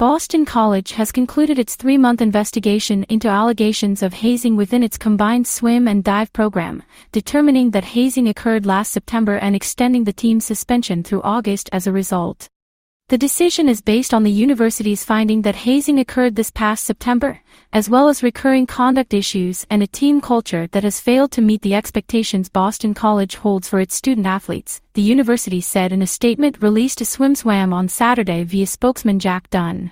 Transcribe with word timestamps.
Boston 0.00 0.46
College 0.46 0.92
has 0.92 1.12
concluded 1.12 1.58
its 1.58 1.76
three-month 1.76 2.22
investigation 2.22 3.04
into 3.10 3.28
allegations 3.28 4.02
of 4.02 4.14
hazing 4.14 4.56
within 4.56 4.82
its 4.82 4.96
combined 4.96 5.46
swim 5.46 5.86
and 5.86 6.02
dive 6.02 6.32
program, 6.32 6.82
determining 7.12 7.72
that 7.72 7.84
hazing 7.84 8.26
occurred 8.26 8.64
last 8.64 8.92
September 8.92 9.36
and 9.36 9.54
extending 9.54 10.04
the 10.04 10.12
team's 10.14 10.46
suspension 10.46 11.02
through 11.02 11.20
August 11.20 11.68
as 11.70 11.86
a 11.86 11.92
result. 11.92 12.48
The 13.10 13.18
decision 13.18 13.68
is 13.68 13.80
based 13.80 14.14
on 14.14 14.22
the 14.22 14.30
university's 14.30 15.02
finding 15.04 15.42
that 15.42 15.56
hazing 15.66 15.98
occurred 15.98 16.36
this 16.36 16.52
past 16.52 16.84
September, 16.84 17.40
as 17.72 17.90
well 17.90 18.08
as 18.08 18.22
recurring 18.22 18.68
conduct 18.68 19.12
issues 19.12 19.66
and 19.68 19.82
a 19.82 19.88
team 19.88 20.20
culture 20.20 20.68
that 20.68 20.84
has 20.84 21.00
failed 21.00 21.32
to 21.32 21.40
meet 21.40 21.62
the 21.62 21.74
expectations 21.74 22.48
Boston 22.48 22.94
College 22.94 23.34
holds 23.34 23.68
for 23.68 23.80
its 23.80 23.96
student 23.96 24.28
athletes, 24.28 24.80
the 24.94 25.02
university 25.02 25.60
said 25.60 25.90
in 25.90 26.02
a 26.02 26.06
statement 26.06 26.62
released 26.62 26.98
to 26.98 27.04
SwimSwam 27.04 27.72
on 27.72 27.88
Saturday 27.88 28.44
via 28.44 28.68
spokesman 28.68 29.18
Jack 29.18 29.50
Dunn. 29.50 29.90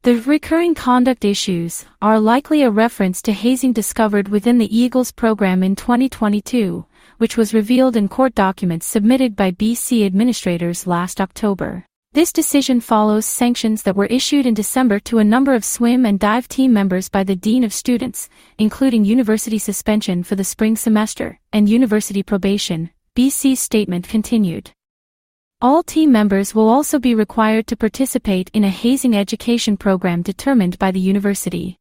The 0.00 0.16
recurring 0.22 0.74
conduct 0.74 1.26
issues 1.26 1.84
are 2.00 2.18
likely 2.18 2.62
a 2.62 2.70
reference 2.70 3.20
to 3.22 3.34
hazing 3.34 3.74
discovered 3.74 4.28
within 4.28 4.56
the 4.56 4.74
Eagles 4.74 5.12
program 5.12 5.62
in 5.62 5.76
2022, 5.76 6.86
which 7.18 7.36
was 7.36 7.52
revealed 7.52 7.94
in 7.94 8.08
court 8.08 8.34
documents 8.34 8.86
submitted 8.86 9.36
by 9.36 9.50
BC 9.50 10.06
administrators 10.06 10.86
last 10.86 11.20
October. 11.20 11.84
This 12.14 12.30
decision 12.30 12.82
follows 12.82 13.24
sanctions 13.24 13.84
that 13.84 13.96
were 13.96 14.04
issued 14.04 14.44
in 14.44 14.52
December 14.52 15.00
to 15.00 15.16
a 15.18 15.24
number 15.24 15.54
of 15.54 15.64
swim 15.64 16.04
and 16.04 16.20
dive 16.20 16.46
team 16.46 16.70
members 16.70 17.08
by 17.08 17.24
the 17.24 17.34
Dean 17.34 17.64
of 17.64 17.72
Students, 17.72 18.28
including 18.58 19.06
university 19.06 19.56
suspension 19.56 20.22
for 20.22 20.34
the 20.36 20.44
spring 20.44 20.76
semester 20.76 21.40
and 21.54 21.70
university 21.70 22.22
probation, 22.22 22.90
BC's 23.16 23.60
statement 23.60 24.08
continued. 24.08 24.72
All 25.62 25.82
team 25.82 26.12
members 26.12 26.54
will 26.54 26.68
also 26.68 26.98
be 26.98 27.14
required 27.14 27.66
to 27.68 27.78
participate 27.78 28.50
in 28.52 28.64
a 28.64 28.68
hazing 28.68 29.16
education 29.16 29.78
program 29.78 30.20
determined 30.20 30.78
by 30.78 30.90
the 30.90 31.00
university. 31.00 31.78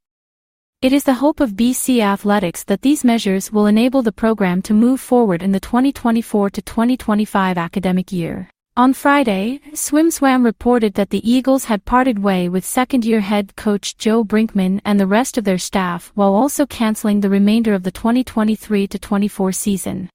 It 0.81 0.93
is 0.93 1.03
the 1.03 1.15
hope 1.15 1.41
of 1.41 1.57
BC 1.57 1.99
Athletics 1.99 2.63
that 2.63 2.83
these 2.83 3.03
measures 3.03 3.51
will 3.51 3.65
enable 3.65 4.01
the 4.01 4.13
program 4.13 4.61
to 4.61 4.73
move 4.73 5.01
forward 5.01 5.43
in 5.43 5.51
the 5.51 5.59
2024 5.59 6.51
to 6.51 6.61
2025 6.61 7.57
academic 7.57 8.13
year. 8.13 8.49
On 8.77 8.93
Friday, 8.93 9.59
SwimSwam 9.73 10.45
reported 10.45 10.93
that 10.93 11.09
the 11.09 11.29
Eagles 11.29 11.65
had 11.65 11.83
parted 11.83 12.19
way 12.19 12.47
with 12.47 12.63
second-year 12.63 13.19
head 13.19 13.57
coach 13.57 13.97
Joe 13.97 14.23
Brinkman 14.23 14.79
and 14.85 14.97
the 14.97 15.05
rest 15.05 15.37
of 15.37 15.43
their 15.43 15.57
staff 15.57 16.09
while 16.15 16.33
also 16.33 16.65
canceling 16.65 17.19
the 17.19 17.29
remainder 17.29 17.73
of 17.73 17.83
the 17.83 17.91
2023-24 17.91 19.53
season. 19.53 20.09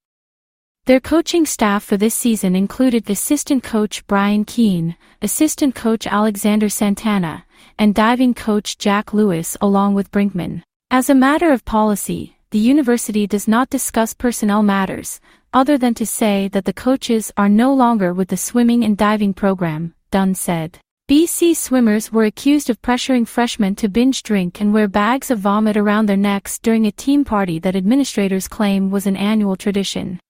Their 0.86 1.00
coaching 1.00 1.44
staff 1.44 1.84
for 1.84 1.98
this 1.98 2.14
season 2.14 2.56
included 2.56 3.10
assistant 3.10 3.62
coach 3.62 4.06
Brian 4.06 4.46
Keane, 4.46 4.96
assistant 5.20 5.74
coach 5.74 6.06
Alexander 6.06 6.70
Santana, 6.70 7.44
and 7.78 7.94
diving 7.94 8.32
coach 8.32 8.78
Jack 8.78 9.12
Lewis 9.12 9.58
along 9.60 9.92
with 9.92 10.10
Brinkman. 10.10 10.62
As 10.90 11.10
a 11.10 11.14
matter 11.14 11.52
of 11.52 11.66
policy, 11.66 12.38
the 12.52 12.58
university 12.58 13.26
does 13.26 13.46
not 13.46 13.68
discuss 13.68 14.14
personnel 14.14 14.62
matters, 14.62 15.20
other 15.56 15.78
than 15.78 15.94
to 15.94 16.04
say 16.04 16.48
that 16.48 16.66
the 16.66 16.72
coaches 16.86 17.32
are 17.38 17.48
no 17.48 17.72
longer 17.72 18.12
with 18.12 18.28
the 18.28 18.36
swimming 18.36 18.84
and 18.84 18.94
diving 18.98 19.32
program, 19.32 19.94
Dunn 20.10 20.34
said. 20.34 20.78
BC 21.08 21.56
swimmers 21.56 22.12
were 22.12 22.24
accused 22.24 22.68
of 22.68 22.82
pressuring 22.82 23.26
freshmen 23.26 23.74
to 23.76 23.88
binge 23.88 24.22
drink 24.22 24.60
and 24.60 24.74
wear 24.74 24.86
bags 24.86 25.30
of 25.30 25.38
vomit 25.38 25.74
around 25.74 26.04
their 26.04 26.16
necks 26.18 26.58
during 26.58 26.84
a 26.84 26.92
team 26.92 27.24
party 27.24 27.58
that 27.60 27.74
administrators 27.74 28.48
claim 28.48 28.90
was 28.90 29.06
an 29.06 29.16
annual 29.16 29.56
tradition. 29.56 30.20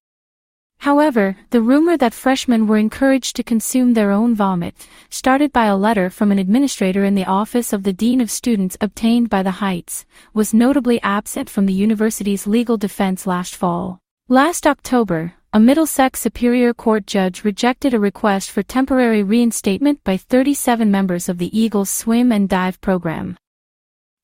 However, 0.78 1.36
the 1.50 1.60
rumor 1.60 1.96
that 1.96 2.14
freshmen 2.14 2.68
were 2.68 2.78
encouraged 2.78 3.34
to 3.34 3.42
consume 3.42 3.94
their 3.94 4.12
own 4.12 4.32
vomit, 4.32 4.76
started 5.10 5.52
by 5.52 5.64
a 5.64 5.76
letter 5.76 6.08
from 6.08 6.30
an 6.30 6.38
administrator 6.38 7.04
in 7.04 7.16
the 7.16 7.24
office 7.24 7.72
of 7.72 7.82
the 7.82 7.92
Dean 7.92 8.20
of 8.20 8.30
Students 8.30 8.76
obtained 8.80 9.28
by 9.28 9.42
the 9.42 9.58
Heights, 9.58 10.06
was 10.32 10.54
notably 10.54 11.02
absent 11.02 11.50
from 11.50 11.66
the 11.66 11.72
university's 11.72 12.46
legal 12.46 12.76
defense 12.76 13.26
last 13.26 13.56
fall. 13.56 13.98
Last 14.28 14.66
October, 14.66 15.34
a 15.52 15.60
Middlesex 15.60 16.20
Superior 16.20 16.74
Court 16.74 17.06
judge 17.06 17.44
rejected 17.44 17.94
a 17.94 18.00
request 18.00 18.50
for 18.50 18.64
temporary 18.64 19.22
reinstatement 19.22 20.02
by 20.02 20.16
37 20.16 20.90
members 20.90 21.28
of 21.28 21.38
the 21.38 21.56
Eagles 21.56 21.90
swim 21.90 22.32
and 22.32 22.48
dive 22.48 22.80
program. 22.80 23.36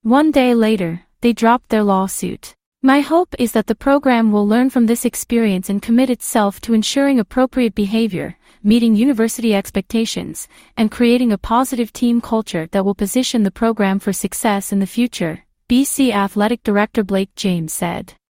One 0.03 0.33
day 0.33 0.55
later, 0.55 1.03
they 1.21 1.33
dropped 1.33 1.69
their 1.69 1.85
lawsuit. 1.85 2.57
My 2.83 2.99
hope 2.99 3.33
is 3.39 3.53
that 3.53 3.69
the 3.69 3.77
program 3.77 4.33
will 4.33 4.45
learn 4.45 4.71
from 4.71 4.87
this 4.87 5.05
experience 5.05 5.71
and 5.71 5.81
commit 5.81 6.11
itself 6.11 6.61
to 6.63 6.75
ensuring 6.75 7.21
appropriate 7.21 7.77
behavior, 7.77 8.37
meeting 8.61 8.97
university 8.97 9.55
expectations, 9.55 10.49
and 10.77 10.91
creating 10.91 11.31
a 11.31 11.39
positive 11.39 11.93
team 11.93 12.21
culture 12.21 12.67
that 12.73 12.85
will 12.85 12.97
position 12.97 13.45
the 13.45 13.53
program 13.53 14.01
for 14.01 14.13
success 14.13 14.73
in 14.73 14.81
the 14.81 14.85
future, 14.85 15.45
BC 15.69 16.11
Athletic 16.11 16.65
Director 16.65 17.05
Blake 17.05 17.33
James 17.37 17.73
said. 17.73 18.15